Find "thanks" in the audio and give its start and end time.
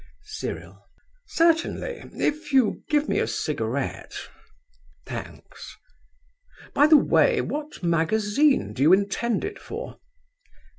5.05-5.77